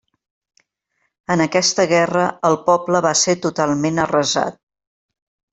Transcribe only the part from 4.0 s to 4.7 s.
arrasat.